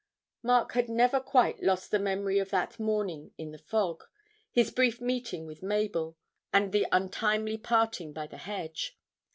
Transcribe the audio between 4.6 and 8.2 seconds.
brief meeting with Mabel, and the untimely parting